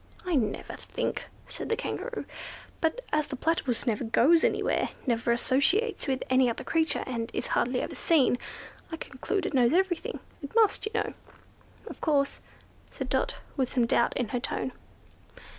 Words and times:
"I 0.25 0.35
never 0.35 0.73
think," 0.75 1.27
said 1.47 1.69
the 1.69 1.75
Kangaroo, 1.75 2.25
"but 2.79 3.05
as 3.13 3.27
the 3.27 3.35
Platypus 3.35 3.85
never 3.85 4.03
goes 4.03 4.43
anywhere, 4.43 4.89
never 5.05 5.31
associates 5.31 6.07
with 6.07 6.23
any 6.27 6.49
other 6.49 6.63
creature, 6.63 7.03
and 7.05 7.29
is 7.35 7.49
hardly 7.53 7.81
ever 7.81 7.93
seen, 7.93 8.39
I 8.91 8.97
conclude 8.97 9.45
it 9.45 9.53
knows 9.53 9.73
everything—it 9.73 10.55
must, 10.55 10.87
you 10.87 10.91
know." 10.95 11.13
"Of 11.85 12.01
course," 12.01 12.41
said 12.89 13.09
Dot, 13.09 13.35
with 13.55 13.71
some 13.73 13.85
doubt 13.85 14.17
in 14.17 14.29
her 14.29 14.39
tone. 14.39 14.71